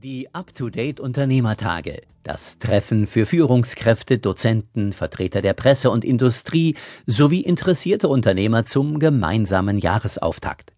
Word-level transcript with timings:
Die 0.00 0.32
Up-to-Date 0.32 1.00
Unternehmertage. 1.00 2.02
Das 2.22 2.60
Treffen 2.60 3.08
für 3.08 3.26
Führungskräfte, 3.26 4.18
Dozenten, 4.18 4.92
Vertreter 4.92 5.42
der 5.42 5.54
Presse 5.54 5.90
und 5.90 6.04
Industrie 6.04 6.76
sowie 7.06 7.40
interessierte 7.40 8.06
Unternehmer 8.06 8.64
zum 8.64 9.00
gemeinsamen 9.00 9.76
Jahresauftakt. 9.76 10.72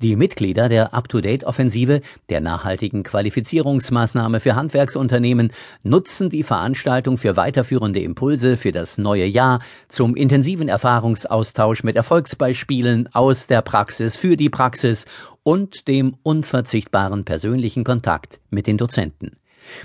Die 0.00 0.16
Mitglieder 0.16 0.68
der 0.68 0.94
Up-to-Date-Offensive, 0.94 2.00
der 2.28 2.40
nachhaltigen 2.40 3.02
Qualifizierungsmaßnahme 3.02 4.40
für 4.40 4.54
Handwerksunternehmen, 4.54 5.52
nutzen 5.82 6.30
die 6.30 6.42
Veranstaltung 6.42 7.18
für 7.18 7.36
weiterführende 7.36 8.00
Impulse 8.00 8.56
für 8.56 8.72
das 8.72 8.98
neue 8.98 9.26
Jahr 9.26 9.60
zum 9.88 10.14
intensiven 10.14 10.68
Erfahrungsaustausch 10.68 11.82
mit 11.82 11.96
Erfolgsbeispielen 11.96 13.08
aus 13.12 13.46
der 13.46 13.62
Praxis 13.62 14.16
für 14.16 14.36
die 14.36 14.50
Praxis 14.50 15.06
und 15.42 15.88
dem 15.88 16.16
unverzichtbaren 16.22 17.24
persönlichen 17.24 17.84
Kontakt 17.84 18.40
mit 18.50 18.66
den 18.66 18.78
Dozenten. 18.78 19.38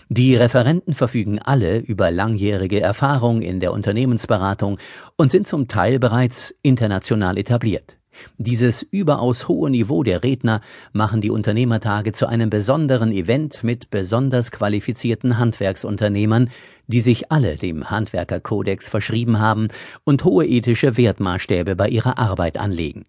Die 0.10 0.36
Referenten 0.36 0.94
verfügen 0.94 1.39
alle 1.39 1.80
über 1.80 2.11
langjährige 2.11 2.82
Erfahrung 2.82 3.41
in 3.41 3.60
der 3.60 3.74
Unternehmensberatung 3.74 4.78
und 5.18 5.32
sind 5.32 5.47
zum 5.47 5.68
Teil 5.68 6.00
bereits 6.00 6.54
international 6.61 7.38
etabliert. 7.38 7.97
Dieses 8.38 8.84
überaus 8.84 9.48
hohe 9.48 9.70
Niveau 9.70 10.04
der 10.04 10.24
Redner 10.24 10.62
machen 10.92 11.22
die 11.22 11.30
Unternehmertage 11.30 12.12
zu 12.12 12.28
einem 12.28 12.50
besonderen 12.50 13.12
Event 13.12 13.64
mit 13.64 13.89
besonders 13.89 14.52
qualifizierten 14.52 15.38
Handwerksunternehmern, 15.38 16.50
die 16.88 17.02
sich 17.02 17.32
alle 17.32 17.56
dem 17.56 17.89
Handwerkerkodex 17.89 18.89
verschrieben 18.89 19.39
haben 19.39 19.70
und 20.04 20.24
hohe 20.24 20.46
ethische 20.46 20.98
Wertmaßstäbe 20.98 21.76
bei 21.76 21.89
ihrer 21.89 22.18
Arbeit 22.18 22.58
anlegen. 22.58 23.06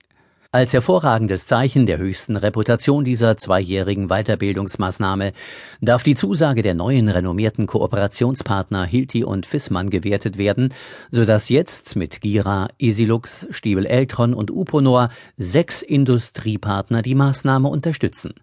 Als 0.55 0.73
hervorragendes 0.73 1.49
Zeichen 1.49 1.85
der 1.85 1.99
höchsten 1.99 2.37
Reputation 2.37 3.03
dieser 3.03 3.37
zweijährigen 3.37 4.07
Weiterbildungsmaßnahme 4.07 5.33
darf 5.81 6.05
die 6.05 6.15
Zusage 6.15 6.63
der 6.63 6.75
neuen 6.75 7.09
renommierten 7.09 7.67
Kooperationspartner 7.67 8.85
Hilti 8.85 9.25
und 9.25 9.47
Fissmann 9.47 9.91
gewertet 9.91 10.39
werden, 10.39 10.73
so 11.11 11.25
dass 11.25 11.49
jetzt 11.49 11.97
mit 11.97 12.21
Gira, 12.21 12.69
Esilux, 12.79 13.49
Stiebel 13.51 13.85
Eltron 13.85 14.33
und 14.33 14.53
Uponor 14.53 15.09
sechs 15.37 15.83
Industriepartner 15.83 17.03
die 17.03 17.17
Maßnahme 17.17 17.67
unterstützen. 17.67 18.35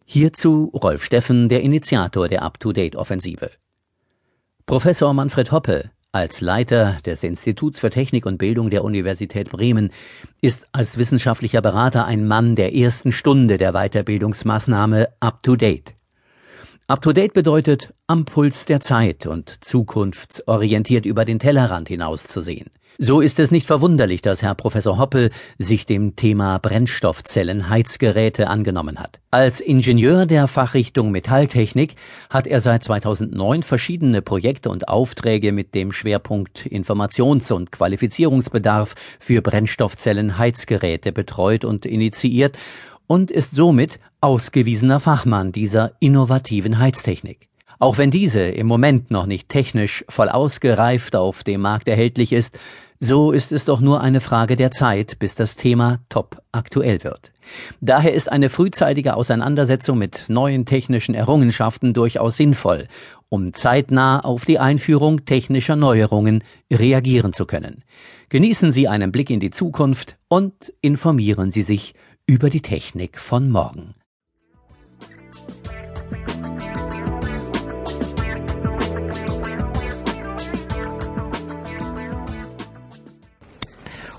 Hierzu 0.05 0.71
Rolf 0.73 1.05
Steffen, 1.05 1.47
der 1.47 1.61
Initiator 1.61 2.27
der 2.27 2.43
Up-to-Date-Offensive. 2.43 3.51
Professor 4.65 5.13
Manfred 5.13 5.53
Hoppe, 5.53 5.91
als 6.11 6.41
Leiter 6.41 6.97
des 7.05 7.23
Instituts 7.23 7.79
für 7.79 7.89
Technik 7.89 8.25
und 8.25 8.37
Bildung 8.37 8.69
der 8.69 8.83
Universität 8.83 9.49
Bremen 9.49 9.91
ist 10.41 10.67
als 10.73 10.97
wissenschaftlicher 10.97 11.61
Berater 11.61 12.05
ein 12.05 12.27
Mann 12.27 12.55
der 12.55 12.75
ersten 12.75 13.11
Stunde 13.11 13.57
der 13.57 13.71
Weiterbildungsmaßnahme 13.71 15.09
Up 15.21 15.41
to 16.99 16.99
Date. 16.99 17.01
Up 17.01 17.01
to 17.01 17.13
Date 17.13 17.33
bedeutet 17.33 17.93
am 18.07 18.25
Puls 18.25 18.65
der 18.65 18.81
Zeit 18.81 19.25
und 19.25 19.63
zukunftsorientiert 19.63 21.05
über 21.05 21.23
den 21.23 21.39
Tellerrand 21.39 21.87
hinaus 21.87 22.27
zu 22.27 22.41
sehen. 22.41 22.69
So 22.97 23.21
ist 23.21 23.39
es 23.39 23.49
nicht 23.49 23.65
verwunderlich, 23.65 24.21
dass 24.21 24.41
Herr 24.43 24.53
Professor 24.53 24.99
Hoppel 24.99 25.29
sich 25.57 25.85
dem 25.85 26.15
Thema 26.15 26.59
Brennstoffzellen-Heizgeräte 26.59 28.47
angenommen 28.47 28.99
hat. 28.99 29.19
Als 29.31 29.61
Ingenieur 29.61 30.25
der 30.25 30.47
Fachrichtung 30.47 31.09
Metalltechnik 31.11 31.95
hat 32.29 32.45
er 32.45 32.59
seit 32.59 32.83
2009 32.83 33.63
verschiedene 33.63 34.21
Projekte 34.21 34.69
und 34.69 34.89
Aufträge 34.89 35.51
mit 35.53 35.73
dem 35.73 35.93
Schwerpunkt 35.93 36.67
Informations- 36.67 37.51
und 37.53 37.71
Qualifizierungsbedarf 37.71 38.93
für 39.19 39.41
Brennstoffzellen-Heizgeräte 39.41 41.11
betreut 41.11 41.63
und 41.63 41.85
initiiert 41.85 42.57
und 43.11 43.29
ist 43.29 43.55
somit 43.55 43.99
ausgewiesener 44.21 45.01
Fachmann 45.01 45.51
dieser 45.51 45.91
innovativen 45.99 46.79
Heiztechnik. 46.79 47.49
Auch 47.77 47.97
wenn 47.97 48.09
diese 48.09 48.39
im 48.39 48.67
Moment 48.67 49.11
noch 49.11 49.25
nicht 49.25 49.49
technisch 49.49 50.05
voll 50.07 50.29
ausgereift 50.29 51.17
auf 51.17 51.43
dem 51.43 51.59
Markt 51.59 51.89
erhältlich 51.89 52.31
ist, 52.31 52.57
so 53.01 53.33
ist 53.33 53.51
es 53.51 53.65
doch 53.65 53.81
nur 53.81 53.99
eine 53.99 54.21
Frage 54.21 54.55
der 54.55 54.71
Zeit, 54.71 55.19
bis 55.19 55.35
das 55.35 55.57
Thema 55.57 55.99
top 56.07 56.41
aktuell 56.53 57.03
wird. 57.03 57.33
Daher 57.81 58.13
ist 58.13 58.31
eine 58.31 58.47
frühzeitige 58.47 59.15
Auseinandersetzung 59.15 59.97
mit 59.97 60.29
neuen 60.29 60.65
technischen 60.65 61.13
Errungenschaften 61.13 61.93
durchaus 61.93 62.37
sinnvoll, 62.37 62.87
um 63.27 63.53
zeitnah 63.53 64.21
auf 64.21 64.45
die 64.45 64.59
Einführung 64.59 65.25
technischer 65.25 65.75
Neuerungen 65.75 66.45
reagieren 66.71 67.33
zu 67.33 67.45
können. 67.45 67.83
Genießen 68.29 68.71
Sie 68.71 68.87
einen 68.87 69.11
Blick 69.11 69.29
in 69.29 69.41
die 69.41 69.49
Zukunft 69.49 70.15
und 70.29 70.71
informieren 70.79 71.51
Sie 71.51 71.63
sich 71.63 71.93
über 72.25 72.49
die 72.49 72.61
Technik 72.61 73.19
von 73.19 73.49
morgen. 73.49 73.95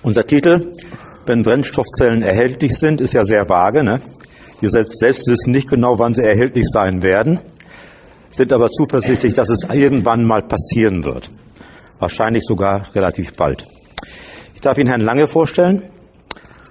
Unser 0.03 0.27
Titel, 0.27 0.73
wenn 1.27 1.43
Brennstoffzellen 1.43 2.23
erhältlich 2.23 2.77
sind, 2.77 3.01
ist 3.01 3.15
ja 3.15 3.25
sehr 3.25 3.49
vage. 3.49 3.85
Ne? 3.85 4.01
Wir 4.61 4.71
selbst, 4.71 4.99
selbst 4.99 5.29
wissen 5.29 5.53
nicht 5.53 5.69
genau, 5.69 5.99
wann 5.99 6.13
sie 6.13 6.23
erhältlich 6.23 6.67
sein 6.69 7.03
werden, 7.03 7.39
sind 8.31 8.53
aber 8.53 8.69
zuversichtlich, 8.69 9.35
dass 9.35 9.49
es 9.49 9.61
irgendwann 9.73 10.25
mal 10.25 10.43
passieren 10.43 11.05
wird. 11.05 11.31
Wahrscheinlich 12.01 12.43
sogar 12.45 12.93
relativ 12.97 13.35
bald. 13.35 13.65
Ich 14.55 14.61
darf 14.61 14.77
Ihnen 14.77 14.89
Herrn 14.89 15.01
Lange 15.03 15.29
vorstellen. 15.29 15.85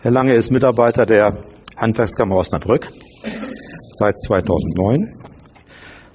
Herr 0.04 0.10
Lange 0.10 0.34
ist 0.34 0.50
Mitarbeiter 0.50 1.06
der 1.06 1.44
Handwerkskammer 1.78 2.36
Osnabrück 2.38 2.90
seit 4.00 4.20
2009. 4.20 5.14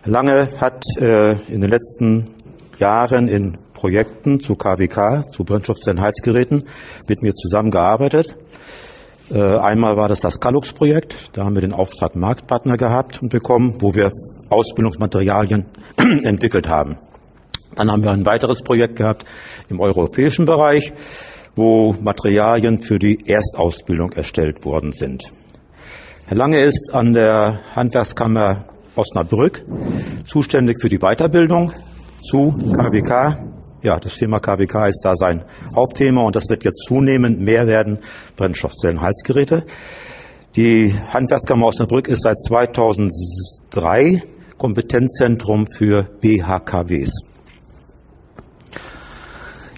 Herr 0.02 0.10
Lange 0.10 0.48
hat 0.60 0.82
äh, 1.00 1.34
in 1.46 1.60
den 1.60 1.70
letzten 1.70 2.34
Jahren 2.80 3.28
in 3.28 3.58
Projekten 3.74 4.40
zu 4.40 4.56
KWK, 4.56 5.30
zu 5.30 5.44
Brennstoffzellenheizgeräten, 5.44 6.64
mit 7.06 7.22
mir 7.22 7.32
zusammengearbeitet. 7.32 8.34
Äh, 9.30 9.56
einmal 9.56 9.96
war 9.96 10.08
das 10.08 10.18
das 10.18 10.40
Calux-Projekt, 10.40 11.30
da 11.34 11.44
haben 11.44 11.54
wir 11.54 11.62
den 11.62 11.72
Auftrag 11.72 12.16
Marktpartner 12.16 12.76
gehabt 12.76 13.22
und 13.22 13.30
bekommen, 13.30 13.76
wo 13.78 13.94
wir 13.94 14.10
Ausbildungsmaterialien 14.48 15.64
entwickelt 16.24 16.68
haben. 16.68 16.98
Dann 17.76 17.92
haben 17.92 18.02
wir 18.02 18.10
ein 18.10 18.26
weiteres 18.26 18.62
Projekt 18.62 18.96
gehabt 18.96 19.24
im 19.68 19.78
europäischen 19.78 20.44
Bereich, 20.44 20.92
wo 21.56 21.96
Materialien 22.00 22.78
für 22.78 22.98
die 22.98 23.26
Erstausbildung 23.26 24.12
erstellt 24.12 24.64
worden 24.64 24.92
sind. 24.92 25.32
Herr 26.26 26.36
Lange 26.36 26.60
ist 26.60 26.90
an 26.92 27.12
der 27.12 27.60
Handwerkskammer 27.74 28.66
Osnabrück 28.94 29.64
zuständig 30.24 30.80
für 30.80 30.88
die 30.88 30.98
Weiterbildung 30.98 31.72
zu 32.22 32.52
KWK 32.52 33.56
ja, 33.86 34.00
das 34.00 34.16
Thema 34.16 34.40
KWK 34.40 34.88
ist 34.88 35.02
da 35.04 35.14
sein 35.14 35.44
Hauptthema 35.72 36.22
und 36.22 36.34
das 36.34 36.48
wird 36.48 36.64
jetzt 36.64 36.84
zunehmend 36.88 37.40
mehr 37.40 37.68
werden, 37.68 37.98
Brennstoffzellenheizgeräte. 38.34 39.64
Die 40.56 40.92
Handwerkskammer 41.08 41.66
Osnabrück 41.66 42.08
ist 42.08 42.22
seit 42.22 42.36
2003 42.40 44.24
Kompetenzzentrum 44.58 45.66
für 45.68 46.02
BHKWs. 46.20 47.12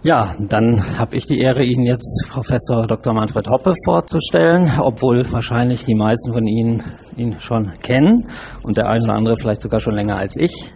Ja, 0.08 0.32
dann 0.40 0.99
habe 0.99 1.16
ich 1.16 1.26
die 1.26 1.38
Ehre, 1.38 1.62
Ihnen 1.62 1.84
jetzt 1.84 2.26
Professor 2.31 2.87
Dr. 2.87 3.12
Manfred 3.12 3.46
Hoppe 3.46 3.75
vorzustellen, 3.84 4.72
obwohl 4.81 5.31
wahrscheinlich 5.31 5.84
die 5.84 5.94
meisten 5.94 6.32
von 6.32 6.46
Ihnen 6.46 6.82
ihn 7.19 7.38
schon 7.40 7.75
kennen 7.82 8.26
und 8.62 8.78
der 8.78 8.87
eine 8.87 9.05
oder 9.05 9.12
andere 9.12 9.37
vielleicht 9.37 9.60
sogar 9.60 9.81
schon 9.81 9.93
länger 9.93 10.16
als 10.16 10.34
ich. 10.38 10.72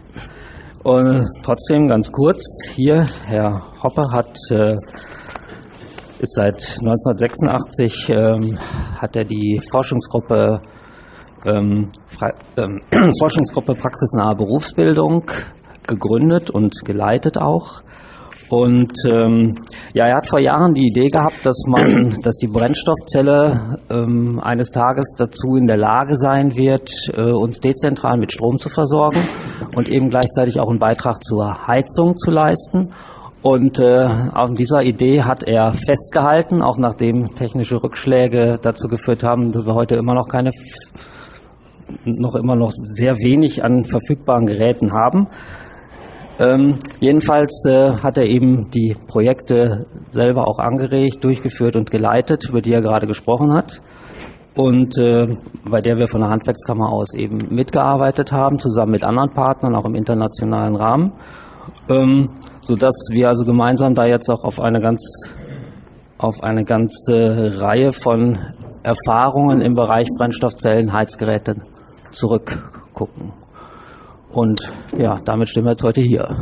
Und 0.83 1.25
trotzdem 1.43 1.87
ganz 1.87 2.11
kurz, 2.11 2.43
hier, 2.75 3.07
Herr 3.25 3.63
Hopper 3.81 4.05
hat, 4.11 4.37
äh, 4.51 4.73
ist 6.19 6.35
seit 6.35 6.77
1986, 6.83 8.09
ähm, 8.11 8.59
hat 9.01 9.15
er 9.15 9.25
die 9.25 9.59
Forschungsgruppe, 9.71 10.61
ähm, 11.47 11.89
ähm, 12.57 12.81
Forschungsgruppe 13.19 13.73
Praxisnahe 13.73 14.35
Berufsbildung 14.35 15.25
gegründet 15.87 16.51
und 16.51 16.75
geleitet 16.85 17.39
auch. 17.39 17.81
Und 18.53 18.93
ähm, 19.11 19.55
ja, 19.95 20.05
er 20.05 20.17
hat 20.17 20.29
vor 20.29 20.39
Jahren 20.39 20.75
die 20.75 20.85
Idee 20.85 21.09
gehabt, 21.09 21.43
dass 21.43 21.57
man, 21.65 22.19
dass 22.21 22.37
die 22.37 22.45
Brennstoffzelle 22.45 23.79
ähm, 23.89 24.39
eines 24.43 24.69
Tages 24.69 25.05
dazu 25.17 25.55
in 25.55 25.65
der 25.65 25.77
Lage 25.77 26.17
sein 26.17 26.55
wird, 26.55 26.91
äh, 27.17 27.31
uns 27.31 27.59
dezentral 27.59 28.19
mit 28.19 28.31
Strom 28.31 28.59
zu 28.59 28.69
versorgen 28.69 29.27
und 29.75 29.89
eben 29.89 30.11
gleichzeitig 30.11 30.59
auch 30.59 30.69
einen 30.69 30.77
Beitrag 30.77 31.23
zur 31.23 31.65
Heizung 31.65 32.15
zu 32.15 32.29
leisten. 32.29 32.93
Und 33.41 33.79
äh, 33.79 34.03
an 34.03 34.53
dieser 34.53 34.83
Idee 34.83 35.23
hat 35.23 35.41
er 35.41 35.73
festgehalten, 35.73 36.61
auch 36.61 36.77
nachdem 36.77 37.33
technische 37.33 37.81
Rückschläge 37.81 38.59
dazu 38.61 38.87
geführt 38.87 39.23
haben, 39.23 39.51
dass 39.51 39.65
wir 39.65 39.73
heute 39.73 39.95
immer 39.95 40.13
noch 40.13 40.27
keine, 40.27 40.51
noch 42.05 42.35
immer 42.35 42.55
noch 42.55 42.69
sehr 42.69 43.15
wenig 43.15 43.63
an 43.63 43.83
verfügbaren 43.83 44.45
Geräten 44.45 44.93
haben. 44.93 45.27
Ähm, 46.39 46.77
jedenfalls 46.99 47.63
äh, 47.67 47.91
hat 48.01 48.17
er 48.17 48.25
eben 48.25 48.71
die 48.71 48.95
Projekte 49.07 49.85
selber 50.09 50.47
auch 50.47 50.59
angeregt, 50.59 51.23
durchgeführt 51.23 51.75
und 51.75 51.91
geleitet, 51.91 52.49
über 52.49 52.61
die 52.61 52.73
er 52.73 52.81
gerade 52.81 53.05
gesprochen 53.05 53.53
hat. 53.53 53.81
Und 54.55 54.97
äh, 54.97 55.27
bei 55.69 55.81
der 55.81 55.97
wir 55.97 56.07
von 56.07 56.21
der 56.21 56.29
Handwerkskammer 56.29 56.91
aus 56.91 57.13
eben 57.13 57.53
mitgearbeitet 57.53 58.31
haben, 58.31 58.59
zusammen 58.59 58.91
mit 58.91 59.03
anderen 59.03 59.31
Partnern, 59.31 59.75
auch 59.75 59.85
im 59.85 59.95
internationalen 59.95 60.75
Rahmen. 60.75 61.13
Ähm, 61.89 62.29
sodass 62.61 63.09
wir 63.11 63.27
also 63.27 63.45
gemeinsam 63.45 63.93
da 63.93 64.05
jetzt 64.05 64.29
auch 64.29 64.43
auf 64.43 64.59
eine 64.59 64.79
ganz 64.79 65.01
auf 66.17 66.41
eine 66.41 66.63
ganze 66.63 67.61
Reihe 67.61 67.91
von 67.91 68.37
Erfahrungen 68.83 69.61
im 69.61 69.73
Bereich 69.73 70.07
Brennstoffzellen, 70.17 70.93
Heizgeräte 70.93 71.55
zurückgucken. 72.11 73.42
Und 74.33 74.61
ja, 74.97 75.19
damit 75.23 75.49
stehen 75.49 75.63
wir 75.63 75.71
jetzt 75.71 75.83
heute 75.83 76.01
hier. 76.01 76.35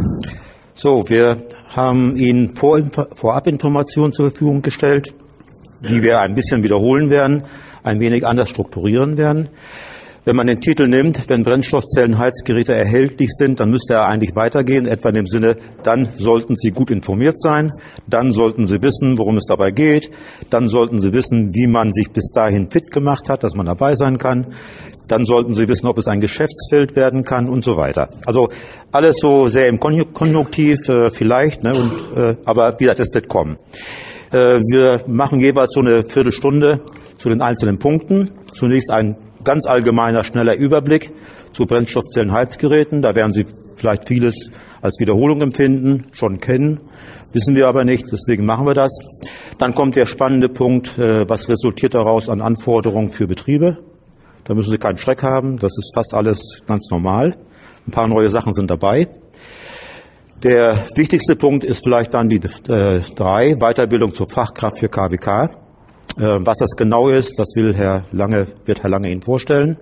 So, 0.75 1.03
wir 1.07 1.43
haben 1.75 2.15
Ihnen 2.15 2.55
Vorabinformationen 2.55 4.13
zur 4.13 4.29
Verfügung 4.31 4.61
gestellt, 4.61 5.13
die 5.81 6.01
wir 6.01 6.21
ein 6.21 6.33
bisschen 6.33 6.63
wiederholen 6.63 7.09
werden, 7.09 7.43
ein 7.83 7.99
wenig 7.99 8.25
anders 8.25 8.49
strukturieren 8.49 9.17
werden. 9.17 9.49
Wenn 10.23 10.35
man 10.35 10.45
den 10.45 10.61
Titel 10.61 10.87
nimmt, 10.87 11.29
wenn 11.29 11.41
Brennstoffzellenheizgeräte 11.41 12.75
erhältlich 12.75 13.29
sind, 13.31 13.59
dann 13.59 13.71
müsste 13.71 13.95
er 13.95 14.05
eigentlich 14.05 14.35
weitergehen, 14.35 14.85
etwa 14.85 15.09
in 15.09 15.15
dem 15.15 15.25
Sinne, 15.25 15.57
dann 15.81 16.09
sollten 16.19 16.55
Sie 16.55 16.69
gut 16.69 16.91
informiert 16.91 17.41
sein, 17.41 17.73
dann 18.07 18.31
sollten 18.31 18.67
Sie 18.67 18.83
wissen, 18.83 19.17
worum 19.17 19.37
es 19.37 19.45
dabei 19.47 19.71
geht, 19.71 20.11
dann 20.51 20.67
sollten 20.67 20.99
Sie 20.99 21.11
wissen, 21.11 21.55
wie 21.55 21.65
man 21.65 21.91
sich 21.91 22.11
bis 22.11 22.29
dahin 22.31 22.69
fit 22.69 22.91
gemacht 22.91 23.29
hat, 23.29 23.41
dass 23.41 23.55
man 23.55 23.65
dabei 23.65 23.95
sein 23.95 24.19
kann, 24.19 24.53
dann 25.07 25.25
sollten 25.25 25.55
Sie 25.55 25.67
wissen, 25.67 25.87
ob 25.87 25.97
es 25.97 26.07
ein 26.07 26.19
Geschäftsfeld 26.19 26.95
werden 26.95 27.23
kann 27.23 27.49
und 27.49 27.63
so 27.63 27.75
weiter. 27.75 28.09
Also 28.27 28.49
alles 28.91 29.17
so 29.19 29.47
sehr 29.47 29.69
im 29.69 29.79
Konjunktiv 29.79 30.87
äh, 30.87 31.09
vielleicht, 31.09 31.63
ne, 31.63 31.73
und, 31.73 32.15
äh, 32.15 32.35
aber 32.45 32.75
wie 32.77 32.83
gesagt, 32.83 32.99
es 32.99 33.11
wird 33.11 33.27
kommen. 33.27 33.57
Äh, 34.31 34.59
wir 34.69 35.01
machen 35.07 35.39
jeweils 35.39 35.73
so 35.73 35.79
eine 35.79 36.03
Viertelstunde 36.03 36.81
zu 37.17 37.29
den 37.29 37.41
einzelnen 37.41 37.79
Punkten. 37.79 38.29
Zunächst 38.53 38.91
ein 38.91 39.15
ganz 39.43 39.65
allgemeiner, 39.65 40.23
schneller 40.23 40.55
Überblick 40.55 41.11
zu 41.53 41.65
Brennstoffzellenheizgeräten. 41.65 43.01
Da 43.01 43.15
werden 43.15 43.33
Sie 43.33 43.45
vielleicht 43.75 44.07
vieles 44.07 44.51
als 44.81 44.99
Wiederholung 44.99 45.41
empfinden, 45.41 46.07
schon 46.11 46.39
kennen, 46.39 46.79
wissen 47.33 47.55
wir 47.55 47.67
aber 47.67 47.83
nicht, 47.83 48.05
deswegen 48.11 48.45
machen 48.45 48.65
wir 48.65 48.73
das. 48.73 48.91
Dann 49.57 49.75
kommt 49.75 49.95
der 49.95 50.05
spannende 50.05 50.49
Punkt, 50.49 50.97
äh, 50.97 51.29
was 51.29 51.49
resultiert 51.49 51.93
daraus 51.93 52.29
an 52.29 52.41
Anforderungen 52.41 53.09
für 53.09 53.27
Betriebe. 53.27 53.77
Da 54.43 54.55
müssen 54.55 54.71
Sie 54.71 54.77
keinen 54.77 54.97
Schreck 54.97 55.23
haben, 55.23 55.57
das 55.57 55.71
ist 55.77 55.91
fast 55.93 56.13
alles 56.13 56.39
ganz 56.67 56.89
normal. 56.89 57.35
Ein 57.87 57.91
paar 57.91 58.07
neue 58.07 58.29
Sachen 58.29 58.53
sind 58.53 58.71
dabei. 58.71 59.07
Der 60.43 60.85
wichtigste 60.95 61.35
Punkt 61.35 61.63
ist 61.63 61.83
vielleicht 61.83 62.15
dann 62.15 62.27
die 62.27 62.41
äh, 62.67 63.01
drei, 63.15 63.55
Weiterbildung 63.55 64.13
zur 64.13 64.27
Fachkraft 64.27 64.79
für 64.79 64.89
KWK. 64.89 65.60
Äh, 66.17 66.45
was 66.45 66.57
das 66.57 66.71
genau 66.75 67.09
ist, 67.09 67.39
das 67.39 67.55
will 67.55 67.73
Herr 67.73 68.05
Lange, 68.11 68.47
wird 68.65 68.83
Herr 68.83 68.89
Lange 68.89 69.09
Ihnen 69.09 69.21
vorstellen 69.21 69.77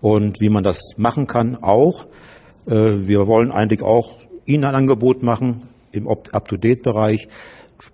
und 0.00 0.40
wie 0.40 0.48
man 0.48 0.64
das 0.64 0.80
machen 0.96 1.26
kann 1.26 1.56
auch. 1.56 2.06
Äh, 2.66 3.06
wir 3.06 3.26
wollen 3.26 3.50
eigentlich 3.50 3.82
auch 3.82 4.18
Ihnen 4.46 4.64
ein 4.64 4.74
Angebot 4.74 5.22
machen 5.22 5.68
im 5.92 6.08
Up-to-Date-Bereich, 6.08 7.28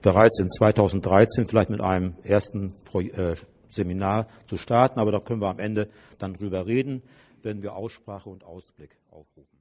bereits 0.03 0.39
in 0.41 0.49
2013 0.49 1.49
vielleicht 1.49 1.71
mit 1.71 1.81
einem 1.81 2.15
ersten 2.23 2.75
äh, 2.95 3.35
Seminar 3.71 4.29
zu 4.47 4.57
starten, 4.57 5.01
aber 5.01 5.11
da 5.11 5.19
können 5.19 5.41
wir 5.41 5.49
am 5.49 5.59
Ende 5.59 5.89
dann 6.19 6.35
drüber 6.35 6.67
reden, 6.67 7.03
wenn 7.43 7.63
wir 7.63 7.75
Aussprache 7.75 8.31
und 8.31 8.45
Ausblick 8.45 8.97
aufrufen. 9.11 9.54